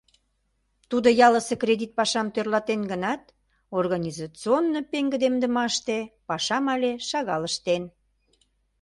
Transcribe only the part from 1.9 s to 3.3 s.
пашам тӧрлатен гынат,